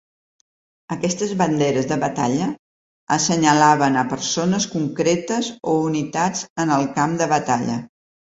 [0.93, 2.47] Aquestes banderes de batalla
[3.17, 7.77] assenyalaven a persones concretes o unitats en el camp de batalla.